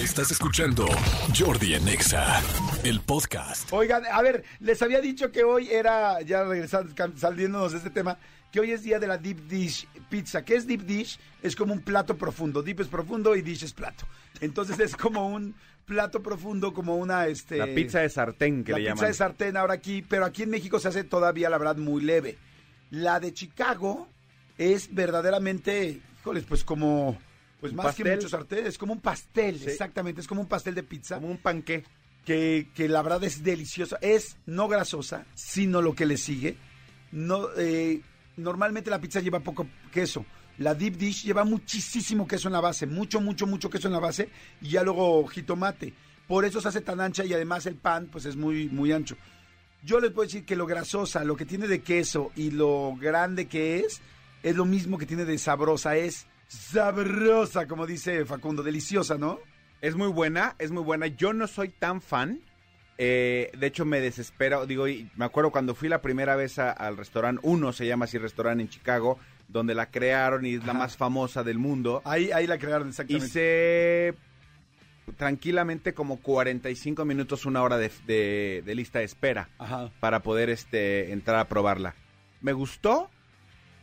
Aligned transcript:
Estás 0.00 0.30
escuchando 0.30 0.86
Jordi 1.38 1.74
en 1.74 1.86
Exa, 1.86 2.40
el 2.84 3.00
podcast. 3.02 3.70
Oigan, 3.70 4.02
a 4.10 4.22
ver, 4.22 4.44
les 4.60 4.80
había 4.80 4.98
dicho 4.98 5.30
que 5.30 5.44
hoy 5.44 5.68
era, 5.70 6.22
ya 6.22 6.42
regresando, 6.44 6.94
saliéndonos 7.18 7.72
de 7.72 7.78
este 7.78 7.90
tema, 7.90 8.16
que 8.50 8.60
hoy 8.60 8.70
es 8.70 8.82
día 8.82 8.98
de 8.98 9.06
la 9.06 9.18
deep 9.18 9.46
dish 9.46 9.86
pizza. 10.08 10.42
¿Qué 10.42 10.54
es 10.54 10.66
deep 10.66 10.86
dish? 10.86 11.18
Es 11.42 11.54
como 11.54 11.74
un 11.74 11.82
plato 11.82 12.16
profundo. 12.16 12.62
Deep 12.62 12.80
es 12.80 12.88
profundo 12.88 13.36
y 13.36 13.42
dish 13.42 13.62
es 13.62 13.74
plato. 13.74 14.06
Entonces 14.40 14.78
es 14.80 14.96
como 14.96 15.28
un 15.28 15.54
plato 15.84 16.22
profundo, 16.22 16.72
como 16.72 16.96
una, 16.96 17.26
este... 17.26 17.58
La 17.58 17.66
pizza 17.66 18.00
de 18.00 18.08
sartén 18.08 18.64
que 18.64 18.72
la 18.72 18.78
le 18.78 18.84
pizza 18.84 18.94
llaman. 18.94 19.10
de 19.10 19.14
sartén 19.14 19.56
ahora 19.58 19.74
aquí, 19.74 20.00
pero 20.00 20.24
aquí 20.24 20.44
en 20.44 20.50
México 20.50 20.80
se 20.80 20.88
hace 20.88 21.04
todavía, 21.04 21.50
la 21.50 21.58
verdad, 21.58 21.76
muy 21.76 22.00
leve. 22.00 22.38
La 22.88 23.20
de 23.20 23.34
Chicago 23.34 24.08
es 24.56 24.94
verdaderamente, 24.94 26.00
híjoles, 26.20 26.44
pues 26.44 26.64
como, 26.64 27.18
pues 27.60 27.72
¿Un 27.72 27.76
más 27.76 27.94
que 27.94 28.02
pastel? 28.02 28.16
mucho 28.16 28.28
sartén, 28.28 28.66
es 28.66 28.78
como 28.78 28.92
un 28.94 29.00
pastel, 29.00 29.58
Sí. 29.58 29.66
exactamente, 29.68 30.20
es 30.20 30.26
como 30.26 30.40
un 30.40 30.48
pastel 30.48 30.74
de 30.74 30.82
pizza 30.82 31.16
Como 31.16 31.28
un 31.28 31.38
panqué. 31.38 31.84
que, 32.24 32.68
que 32.74 32.88
la 32.88 33.02
verdad 33.02 33.24
es 33.24 33.42
deliciosa. 33.42 33.98
Es 34.00 34.36
no 34.46 34.66
grasosa, 34.68 35.26
sino 35.34 35.80
lo 35.82 35.94
que 35.94 36.06
le 36.06 36.16
sigue. 36.16 36.56
No, 37.12 37.48
eh, 37.56 38.00
normalmente 38.36 38.90
la 38.90 39.00
pizza 39.00 39.20
lleva 39.20 39.40
poco 39.40 39.66
queso. 39.92 40.24
La 40.58 40.74
deep 40.74 40.96
dish 40.96 41.24
lleva 41.24 41.44
muchísimo 41.44 42.26
queso 42.26 42.48
en 42.48 42.52
la 42.52 42.60
base, 42.60 42.86
mucho, 42.86 43.20
mucho, 43.20 43.46
mucho 43.46 43.70
queso 43.70 43.88
en 43.88 43.94
la 43.94 44.00
base 44.00 44.28
y 44.60 44.70
ya 44.70 44.82
luego 44.82 45.26
jitomate. 45.26 45.94
Por 46.28 46.44
eso 46.44 46.60
se 46.60 46.68
hace 46.68 46.80
tan 46.82 47.00
ancha 47.00 47.24
y 47.24 47.32
además 47.32 47.64
el 47.66 47.76
pan 47.76 48.08
pues 48.12 48.26
es 48.26 48.36
muy, 48.36 48.68
muy 48.68 48.92
ancho. 48.92 49.16
Yo 49.82 49.98
les 49.98 50.10
puedo 50.10 50.26
decir 50.26 50.44
que 50.44 50.56
lo 50.56 50.66
grasosa, 50.66 51.24
lo 51.24 51.34
que 51.36 51.46
tiene 51.46 51.66
de 51.66 51.80
queso 51.80 52.30
y 52.36 52.50
lo 52.50 52.94
grande 53.00 53.48
que 53.48 53.80
es, 53.80 54.02
es 54.42 54.54
lo 54.54 54.66
mismo 54.66 54.98
que 54.98 55.06
tiene 55.06 55.24
de 55.24 55.38
sabrosa. 55.38 55.96
Es 55.96 56.26
sabrosa, 56.50 57.66
como 57.66 57.86
dice 57.86 58.24
Facundo, 58.24 58.62
deliciosa, 58.62 59.16
¿no? 59.16 59.38
Es 59.80 59.94
muy 59.96 60.08
buena, 60.08 60.56
es 60.58 60.72
muy 60.72 60.82
buena. 60.82 61.06
Yo 61.06 61.32
no 61.32 61.46
soy 61.46 61.68
tan 61.68 62.02
fan. 62.02 62.40
Eh, 62.98 63.50
de 63.56 63.66
hecho, 63.68 63.84
me 63.86 64.00
desespero. 64.00 64.66
Digo, 64.66 64.86
y 64.88 65.08
me 65.16 65.24
acuerdo 65.24 65.50
cuando 65.52 65.74
fui 65.74 65.88
la 65.88 66.02
primera 66.02 66.36
vez 66.36 66.58
a- 66.58 66.72
al 66.72 66.96
restaurante, 66.96 67.40
uno 67.44 67.72
se 67.72 67.86
llama 67.86 68.04
así 68.04 68.18
restaurante 68.18 68.62
en 68.62 68.68
Chicago, 68.68 69.18
donde 69.48 69.74
la 69.74 69.86
crearon 69.90 70.44
y 70.44 70.54
es 70.56 70.66
la 70.66 70.74
más 70.74 70.96
famosa 70.96 71.42
del 71.44 71.58
mundo. 71.58 72.02
Ahí, 72.04 72.30
ahí 72.32 72.46
la 72.46 72.58
crearon 72.58 72.88
exactamente. 72.88 73.26
Hice 73.26 74.14
tranquilamente 75.16 75.94
como 75.94 76.18
45 76.20 77.04
minutos, 77.04 77.46
una 77.46 77.62
hora 77.62 77.78
de, 77.78 77.90
de- 78.06 78.62
de 78.66 78.74
lista 78.74 78.98
de 78.98 79.06
espera 79.06 79.48
Ajá. 79.58 79.90
para 80.00 80.20
poder 80.20 80.50
este, 80.50 81.12
entrar 81.12 81.36
a 81.38 81.48
probarla. 81.48 81.94
Me 82.42 82.52
gustó, 82.52 83.08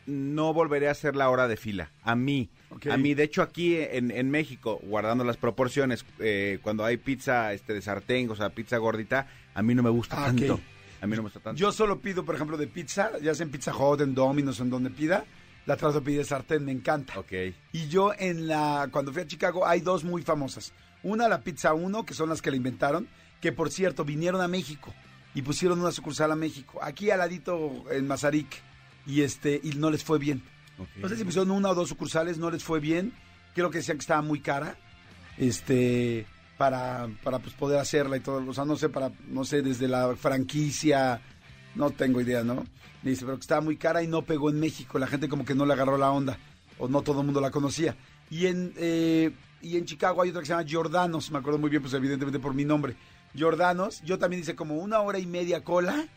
no 0.08 0.53
volveré 0.53 0.88
a 0.88 0.91
hacer 0.91 1.16
la 1.16 1.30
hora 1.30 1.47
de 1.47 1.58
fila. 1.58 1.91
A 2.02 2.16
mí, 2.16 2.50
a 2.89 2.97
mí, 2.97 3.13
de 3.13 3.23
hecho 3.23 3.41
aquí 3.41 3.75
en, 3.77 4.09
en 4.09 4.31
México, 4.31 4.80
guardando 4.83 5.23
las 5.23 5.38
proporciones, 5.38 6.05
eh, 6.19 6.59
cuando 6.63 6.83
hay 6.86 6.97
pizza 6.97 7.53
este, 7.53 7.73
de 7.73 7.81
sartén, 7.81 8.30
o 8.31 8.35
sea, 8.35 8.50
pizza 8.50 8.78
gordita, 8.78 9.28
a 9.53 9.61
mí 9.61 9.75
no 9.75 9.83
me 9.83 9.89
gusta 9.89 10.16
Ah, 10.17 10.28
tanto. 10.28 10.59
A 11.02 11.05
mí 11.05 11.11
no 11.16 11.22
me 11.22 11.28
gusta 11.28 11.39
tanto. 11.39 11.59
Yo 11.59 11.72
solo 11.72 12.00
pido, 12.00 12.25
por 12.25 12.35
ejemplo, 12.35 12.58
de 12.58 12.67
pizza, 12.67 13.11
ya 13.22 13.35
sea 13.35 13.45
en 13.45 13.52
Pizza 13.52 13.75
Hut, 13.75 14.02
en 14.02 14.16
Domino's, 14.16 14.59
en 14.59 14.69
donde 14.69 14.89
pida, 14.89 15.25
la 15.66 15.75
trato 15.75 16.00
de 16.00 16.02
pedir 16.05 16.19
de 16.19 16.25
sartén, 16.25 16.66
me 16.66 16.72
encanta. 16.72 17.19
Ok. 17.19 17.33
Y 17.73 17.88
yo 17.88 18.13
en 18.17 18.47
la, 18.47 18.88
cuando 18.91 19.11
fui 19.13 19.22
a 19.22 19.28
Chicago, 19.28 19.67
hay 19.67 19.81
dos 19.81 20.03
muy 20.03 20.23
famosas. 20.23 20.73
Una, 21.03 21.28
la 21.28 21.41
Pizza 21.41 21.73
1, 21.73 22.05
que 22.05 22.13
son 22.13 22.30
las 22.30 22.41
que 22.41 22.50
la 22.50 22.58
inventaron, 22.58 23.08
que 23.41 23.52
por 23.52 23.69
cierto, 23.69 24.03
vinieron 24.05 24.41
a 24.41 24.47
México 24.47 24.94
y 25.35 25.41
pusieron 25.44 25.80
una 25.80 25.91
sucursal 25.91 26.31
a 26.31 26.35
México, 26.35 26.80
aquí 26.81 27.11
al 27.11 27.19
ladito 27.19 27.83
en 27.91 28.08
Mazarik, 28.08 28.47
y 29.08 29.22
este, 29.22 29.59
y 29.63 29.72
no 29.72 29.89
les 29.89 30.03
fue 30.03 30.19
bien. 30.19 30.44
ok. 30.77 30.88
No 30.97 31.09
sé 31.09 31.16
si 31.16 31.23
pusieron 31.23 31.52
una 31.52 31.69
o 31.69 31.75
dos 31.75 31.89
sucursales, 31.89 32.38
no 32.38 32.52
les 32.52 32.63
fue 32.63 32.80
bien. 32.80 33.13
Creo 33.55 33.72
que 33.72 33.80
decían 33.80 33.97
que 33.97 34.02
estaba 34.02 34.22
muy 34.22 34.41
cara. 34.41 34.77
Este, 35.38 36.27
para, 36.58 37.08
para 37.23 37.39
pues, 37.39 37.53
poder 37.53 37.80
hacerla 37.80 38.17
y 38.17 38.19
todo. 38.19 38.44
O 38.47 38.53
sea, 38.53 38.66
no 38.66 38.75
sé, 38.75 38.89
para, 38.89 39.11
no 39.28 39.45
sé, 39.45 39.61
desde 39.61 39.88
la 39.88 40.16
franquicia, 40.16 41.22
no 41.75 41.91
tengo 41.91 42.19
idea, 42.19 42.44
¿no? 42.44 42.66
Me 43.03 43.11
dice, 43.11 43.25
pero 43.25 43.38
que 43.38 43.41
estaba 43.41 43.62
muy 43.62 43.78
cara 43.78 44.03
y 44.03 44.07
no 44.07 44.23
pegó 44.23 44.50
en 44.50 44.59
México. 44.59 45.00
La 45.00 45.07
gente 45.07 45.29
como 45.29 45.45
que 45.45 45.56
no 45.56 45.66
le 45.66 45.74
agarró 45.74 45.97
la 45.97 46.12
onda. 46.12 46.38
O 46.79 46.88
no 46.88 47.01
todo 47.01 47.22
el 47.22 47.25
mundo 47.25 47.41
la 47.41 47.51
conocía. 47.51 47.95
Y 48.29 48.47
en, 48.47 48.74
eh, 48.75 49.31
y 49.62 49.78
en 49.78 49.85
Chicago 49.85 50.22
hay 50.22 50.29
otra 50.29 50.41
que 50.41 50.47
se 50.47 50.53
llama 50.53 50.69
Jordanos. 50.69 51.31
Me 51.31 51.39
acuerdo 51.39 51.59
muy 51.59 51.69
bien, 51.69 51.81
pues 51.81 51.94
evidentemente 51.94 52.39
por 52.39 52.53
mi 52.53 52.66
nombre. 52.66 52.95
Jordanos. 53.38 54.01
Yo 54.03 54.18
también 54.18 54.41
hice 54.41 54.56
como 54.56 54.75
una 54.75 55.00
hora 55.00 55.19
y 55.19 55.25
media 55.25 55.63
cola. 55.63 56.07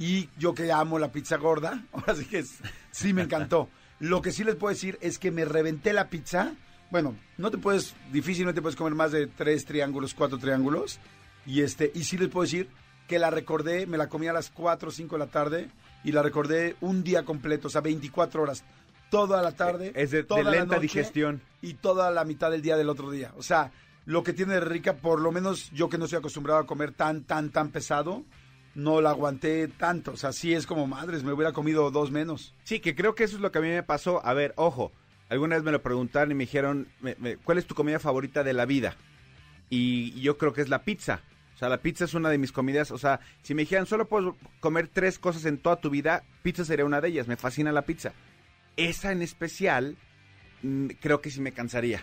Y 0.00 0.28
yo 0.38 0.54
que 0.54 0.72
amo 0.72 0.98
la 0.98 1.12
pizza 1.12 1.36
gorda, 1.36 1.84
ahora 1.92 2.16
sí 2.16 2.24
que 2.24 2.40
es- 2.40 2.58
sí 2.90 3.12
me 3.14 3.22
encantó. 3.22 3.68
Lo 4.00 4.20
que 4.22 4.32
sí 4.32 4.42
les 4.42 4.56
puedo 4.56 4.72
decir 4.74 4.98
es 5.00 5.18
que 5.20 5.30
me 5.30 5.44
reventé 5.44 5.92
la 5.92 6.08
pizza. 6.08 6.54
Bueno, 6.90 7.14
no 7.38 7.50
te 7.52 7.58
puedes, 7.58 7.94
difícil, 8.10 8.46
no 8.46 8.54
te 8.54 8.62
puedes 8.62 8.74
comer 8.76 8.94
más 8.94 9.12
de 9.12 9.28
tres 9.28 9.64
triángulos, 9.66 10.14
cuatro 10.14 10.38
triángulos. 10.38 10.98
Y 11.46 11.60
este, 11.62 11.92
y 11.94 12.02
sí 12.04 12.16
les 12.18 12.28
puedo 12.30 12.42
decir 12.44 12.68
que 13.06 13.18
la 13.18 13.30
recordé, 13.30 13.86
me 13.86 13.98
la 13.98 14.08
comí 14.08 14.26
a 14.28 14.32
las 14.32 14.50
4 14.50 14.88
o 14.88 14.92
5 14.92 15.16
de 15.16 15.18
la 15.18 15.30
tarde 15.30 15.68
y 16.04 16.12
la 16.12 16.22
recordé 16.22 16.76
un 16.80 17.02
día 17.04 17.24
completo, 17.24 17.68
o 17.68 17.70
sea, 17.70 17.80
24 17.80 18.42
horas. 18.42 18.64
Toda 19.10 19.42
la 19.42 19.52
tarde. 19.52 19.92
Es 19.96 20.12
de- 20.12 20.18
de 20.18 20.24
toda 20.24 20.42
la 20.44 20.50
lenta 20.52 20.66
noche 20.76 20.80
digestión. 20.82 21.42
Y 21.60 21.74
toda 21.74 22.10
la 22.10 22.24
mitad 22.24 22.50
del 22.50 22.62
día 22.62 22.76
del 22.76 22.88
otro 22.88 23.10
día. 23.10 23.32
O 23.36 23.42
sea, 23.42 23.72
lo 24.06 24.22
que 24.22 24.32
tiene 24.32 24.54
de 24.54 24.60
rica, 24.60 24.94
por 24.96 25.20
lo 25.20 25.30
menos 25.32 25.70
yo 25.72 25.88
que 25.88 25.98
no 25.98 26.04
estoy 26.04 26.18
acostumbrado 26.20 26.60
a 26.60 26.66
comer 26.66 26.92
tan, 26.92 27.24
tan, 27.24 27.50
tan 27.50 27.70
pesado, 27.70 28.22
no 28.74 29.00
la 29.00 29.10
aguanté 29.10 29.68
tanto. 29.68 30.12
O 30.12 30.16
sea, 30.16 30.32
sí 30.32 30.54
es 30.54 30.66
como 30.66 30.86
madres, 30.86 31.22
me 31.24 31.32
hubiera 31.32 31.52
comido 31.52 31.90
dos 31.90 32.10
menos. 32.10 32.54
Sí, 32.64 32.80
que 32.80 32.94
creo 32.94 33.14
que 33.14 33.24
eso 33.24 33.36
es 33.36 33.42
lo 33.42 33.50
que 33.52 33.58
a 33.58 33.62
mí 33.62 33.68
me 33.68 33.82
pasó. 33.82 34.24
A 34.24 34.32
ver, 34.34 34.52
ojo, 34.56 34.92
alguna 35.28 35.56
vez 35.56 35.64
me 35.64 35.72
lo 35.72 35.82
preguntaron 35.82 36.30
y 36.30 36.34
me 36.34 36.44
dijeron, 36.44 36.88
me- 37.00 37.16
me- 37.18 37.36
¿cuál 37.36 37.58
es 37.58 37.66
tu 37.66 37.74
comida 37.74 37.98
favorita 37.98 38.42
de 38.44 38.52
la 38.52 38.66
vida? 38.66 38.96
Y 39.68 40.20
yo 40.20 40.36
creo 40.38 40.52
que 40.52 40.62
es 40.62 40.68
la 40.68 40.82
pizza. 40.82 41.20
O 41.54 41.58
sea, 41.60 41.68
la 41.68 41.78
pizza 41.78 42.04
es 42.06 42.14
una 42.14 42.30
de 42.30 42.38
mis 42.38 42.52
comidas. 42.52 42.90
O 42.90 42.98
sea, 42.98 43.20
si 43.42 43.54
me 43.54 43.62
dijeran, 43.62 43.86
solo 43.86 44.08
puedes 44.08 44.32
comer 44.60 44.88
tres 44.88 45.18
cosas 45.18 45.44
en 45.44 45.58
toda 45.58 45.76
tu 45.76 45.90
vida, 45.90 46.24
pizza 46.42 46.64
sería 46.64 46.84
una 46.86 47.00
de 47.00 47.08
ellas. 47.08 47.28
Me 47.28 47.36
fascina 47.36 47.70
la 47.70 47.82
pizza. 47.82 48.12
Esa 48.76 49.12
en 49.12 49.20
especial, 49.22 49.96
mm, 50.62 50.86
creo 51.00 51.20
que 51.20 51.30
sí 51.30 51.40
me 51.40 51.52
cansaría. 51.52 52.02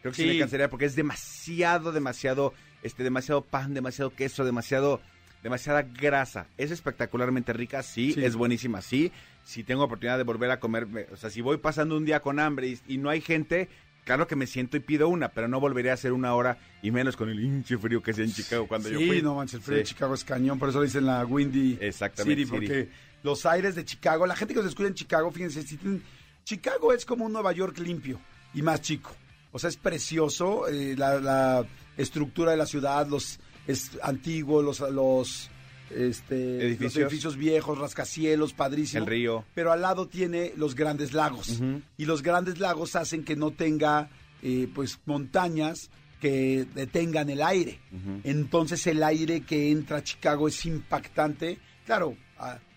Creo 0.00 0.12
que 0.12 0.16
sí. 0.16 0.22
Sí. 0.22 0.28
me 0.34 0.38
cansaría 0.38 0.70
porque 0.70 0.84
es 0.84 0.94
demasiado, 0.96 1.90
demasiado, 1.90 2.54
este, 2.82 3.02
demasiado 3.02 3.42
pan, 3.42 3.74
demasiado 3.74 4.10
queso, 4.14 4.44
demasiado, 4.44 5.00
demasiada 5.44 5.82
grasa. 5.82 6.48
Es 6.58 6.72
espectacularmente 6.72 7.52
rica, 7.52 7.82
sí, 7.84 8.12
Sí. 8.14 8.24
es 8.24 8.34
buenísima, 8.34 8.82
sí. 8.82 9.12
Si 9.44 9.62
tengo 9.62 9.84
oportunidad 9.84 10.16
de 10.18 10.24
volver 10.24 10.50
a 10.50 10.58
comer, 10.58 10.86
me- 10.88 11.06
o 11.12 11.16
sea, 11.16 11.30
si 11.30 11.40
voy 11.42 11.58
pasando 11.58 11.96
un 11.96 12.04
día 12.04 12.18
con 12.20 12.40
hambre 12.40 12.66
y, 12.68 12.80
y 12.88 12.98
no 12.98 13.10
hay 13.10 13.20
gente, 13.20 13.68
claro 14.04 14.26
que 14.26 14.36
me 14.36 14.46
siento 14.46 14.76
y 14.76 14.80
pido 14.80 15.08
una, 15.08 15.28
pero 15.28 15.46
no 15.46 15.60
volveré 15.60 15.90
a 15.90 15.94
hacer 15.94 16.12
una 16.12 16.34
hora 16.34 16.58
y 16.82 16.90
menos 16.90 17.16
con 17.16 17.28
el 17.28 17.38
hinche 17.38 17.76
frío 17.78 18.02
que 18.02 18.12
sea 18.14 18.24
en 18.24 18.32
Chicago 18.32 18.66
cuando 18.66 18.88
yo 18.88 18.98
sí, 18.98 19.06
fui. 19.06 19.22
no 19.22 19.34
manches, 19.36 19.54
el 19.56 19.60
frío 19.60 19.78
de 19.78 19.84
Sí. 19.86 19.94
Chicago 19.94 20.14
es 20.14 20.24
cañón, 20.24 20.58
por 20.58 20.70
eso 20.70 20.80
le 20.80 20.86
dicen 20.86 21.06
la 21.06 21.24
Windy 21.26 21.78
Exactamente, 21.80 22.42
City, 22.44 22.44
City. 22.44 22.66
porque 22.66 22.88
los 23.22 23.44
aires 23.46 23.74
de 23.74 23.84
Chicago, 23.84 24.26
la 24.26 24.34
gente 24.36 24.54
que 24.54 24.60
nos 24.60 24.68
escucha 24.70 24.88
en 24.88 24.94
Chicago, 24.94 25.30
fíjense, 25.30 25.62
si 25.62 25.76
tienen- 25.76 26.02
Chicago 26.44 26.92
es 26.92 27.04
como 27.04 27.26
un 27.26 27.32
Nueva 27.32 27.52
York 27.52 27.78
limpio 27.78 28.18
y 28.54 28.62
más 28.62 28.80
chico. 28.82 29.14
O 29.52 29.58
sea, 29.58 29.68
es 29.68 29.76
precioso, 29.76 30.68
eh, 30.68 30.94
la, 30.96 31.20
la 31.20 31.64
estructura 31.96 32.50
de 32.50 32.56
la 32.56 32.66
ciudad, 32.66 33.06
los 33.06 33.38
es 33.66 33.92
antiguo, 34.02 34.62
los, 34.62 34.80
los, 34.80 35.50
este, 35.90 36.34
los 36.54 36.62
Edificios. 36.62 36.96
edificios 36.96 37.36
viejos, 37.36 37.78
rascacielos, 37.78 38.52
padrísimo. 38.52 39.04
El 39.04 39.10
río. 39.10 39.44
Pero 39.54 39.72
al 39.72 39.80
lado 39.82 40.08
tiene 40.08 40.52
los 40.56 40.74
grandes 40.74 41.12
lagos. 41.12 41.60
Y 41.96 42.04
los 42.04 42.22
grandes 42.22 42.58
lagos 42.58 42.96
hacen 42.96 43.24
que 43.24 43.36
no 43.36 43.50
tenga, 43.52 44.10
eh, 44.42 44.68
pues, 44.74 44.98
montañas 45.06 45.90
que 46.20 46.66
detengan 46.74 47.28
el 47.30 47.42
aire. 47.42 47.80
Entonces 48.24 48.86
el 48.86 49.02
aire 49.02 49.42
que 49.42 49.70
entra 49.70 49.98
a 49.98 50.02
Chicago 50.02 50.48
es 50.48 50.64
impactante. 50.64 51.58
Claro, 51.84 52.16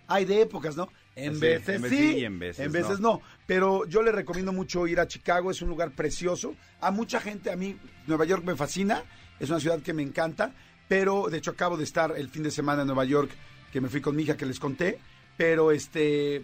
hay 0.08 0.26
de 0.26 0.42
épocas, 0.42 0.76
¿no? 0.76 0.90
En 1.16 1.34
Sí, 1.36 1.40
veces 1.42 1.76
en 1.78 1.82
veces 1.82 1.98
sí, 2.00 2.08
sí 2.14 2.18
y 2.20 2.26
en 2.26 2.40
veces 2.40 3.00
no. 3.00 3.22
Pero 3.48 3.86
yo 3.88 4.04
le 4.04 4.12
recomiendo 4.12 4.52
mucho 4.52 4.86
ir 4.86 5.00
a 5.00 5.08
Chicago, 5.08 5.50
es 5.50 5.62
un 5.62 5.70
lugar 5.70 5.92
precioso. 5.92 6.56
A 6.82 6.92
mucha 6.92 7.20
gente, 7.20 7.50
a 7.50 7.56
mí 7.56 7.76
Nueva 8.06 8.26
York 8.26 8.44
me 8.46 8.56
fascina, 8.56 9.04
es 9.40 9.50
una 9.50 9.60
ciudad 9.60 9.82
que 9.82 9.94
me 9.94 10.04
encanta, 10.04 10.54
pero 10.88 11.28
de 11.30 11.38
hecho 11.38 11.52
acabo 11.52 11.78
de 11.78 11.84
estar 11.84 12.14
el 12.18 12.30
fin 12.30 12.44
de 12.44 12.52
semana 12.52 12.82
en 12.82 12.88
Nueva 12.88 13.06
York, 13.06 13.32
que 13.72 13.82
me 13.82 13.90
fui 13.90 14.02
con 14.02 14.16
mi 14.16 14.24
hija 14.24 14.38
que 14.38 14.46
les 14.46 14.60
conté, 14.60 15.00
pero 15.36 15.72
este... 15.72 16.44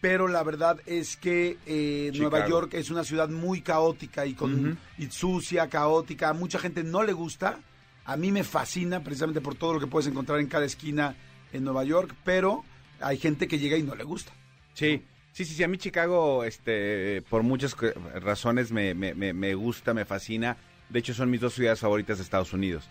Pero 0.00 0.28
la 0.28 0.44
verdad 0.44 0.78
es 0.86 1.16
que 1.16 1.58
eh, 1.66 2.12
Nueva. 2.14 2.46
York 2.46 2.74
es 2.74 2.88
una 2.88 3.02
ciudad 3.02 3.28
muy 3.28 3.62
caótica 3.62 4.24
y 4.26 4.34
con 4.34 4.78
y 4.96 5.06
sucia, 5.06 5.68
caótica. 5.68 6.28
A 6.28 6.34
mucha 6.34 6.60
gente 6.60 6.84
no 6.84 7.02
le 7.02 7.12
gusta. 7.12 7.58
A 8.04 8.16
mí 8.16 8.30
me 8.30 8.44
fascina 8.44 9.02
precisamente 9.02 9.40
por 9.40 9.56
todo 9.56 9.74
lo 9.74 9.80
que 9.80 9.88
puedes 9.88 10.06
encontrar 10.06 10.38
en 10.38 10.46
cada 10.46 10.66
esquina 10.66 11.16
en 11.52 11.64
Nueva 11.64 11.82
York, 11.82 12.14
pero 12.22 12.64
hay 13.00 13.18
gente 13.18 13.48
que 13.48 13.58
llega 13.58 13.76
y 13.76 13.82
no 13.82 13.96
le 13.96 14.04
gusta. 14.04 14.30
Sí, 14.72 15.02
sí, 15.32 15.44
sí, 15.44 15.54
sí. 15.54 15.64
A 15.64 15.68
mí 15.68 15.78
Chicago, 15.78 16.44
este, 16.44 17.22
por 17.22 17.42
muchas 17.42 17.74
razones 18.14 18.70
me, 18.70 18.94
me, 18.94 19.14
me, 19.14 19.32
me 19.32 19.54
gusta, 19.54 19.94
me 19.94 20.04
fascina. 20.04 20.56
De 20.90 21.00
hecho, 21.00 21.12
son 21.12 21.28
mis 21.28 21.40
dos 21.40 21.54
ciudades 21.54 21.80
favoritas 21.80 22.18
de 22.18 22.22
Estados 22.22 22.52
Unidos. 22.52 22.88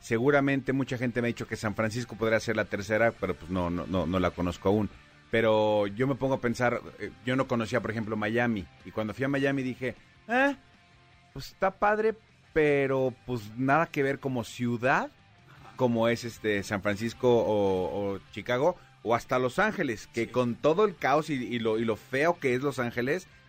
Seguramente 0.00 0.72
mucha 0.72 0.96
gente 0.96 1.20
me 1.20 1.28
ha 1.28 1.34
dicho 1.34 1.46
que 1.46 1.56
San 1.56 1.74
Francisco 1.74 2.16
podría 2.16 2.40
ser 2.40 2.56
la 2.56 2.64
tercera, 2.64 3.12
pero 3.12 3.34
pues 3.34 3.50
no, 3.50 3.68
no, 3.70 3.86
no, 3.86 4.06
no 4.06 4.18
la 4.20 4.30
conozco 4.30 4.68
aún. 4.68 4.88
Pero 5.30 5.86
yo 5.88 6.06
me 6.06 6.14
pongo 6.14 6.34
a 6.34 6.40
pensar, 6.40 6.80
eh, 6.98 7.10
yo 7.26 7.36
no 7.36 7.46
conocía, 7.46 7.80
por 7.80 7.90
ejemplo, 7.90 8.16
Miami. 8.16 8.66
Y 8.84 8.90
cuando 8.90 9.12
fui 9.12 9.24
a 9.24 9.28
Miami 9.28 9.62
dije, 9.62 9.94
eh, 10.28 10.56
pues 11.32 11.48
está 11.48 11.70
padre, 11.70 12.14
pero 12.52 13.12
pues 13.26 13.50
nada 13.56 13.86
que 13.86 14.02
ver 14.02 14.20
como 14.20 14.44
ciudad, 14.44 15.10
como 15.76 16.08
es 16.08 16.24
este 16.24 16.62
San 16.62 16.82
Francisco 16.82 17.28
o, 17.28 18.14
o 18.14 18.20
Chicago, 18.32 18.76
o 19.02 19.14
hasta 19.14 19.38
Los 19.38 19.58
Ángeles, 19.58 20.06
que 20.06 20.30
con 20.30 20.54
todo 20.54 20.84
el 20.84 20.96
caos 20.96 21.28
y, 21.30 21.34
y 21.34 21.58
lo, 21.58 21.78
y 21.78 21.84
lo 21.84 21.96
feo 21.96 22.38
que 22.38 22.54
es 22.54 22.62
Los 22.62 22.78
Ángeles, 22.78 23.28